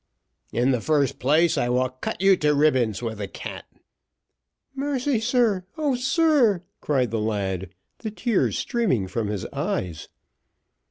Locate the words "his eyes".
9.27-10.07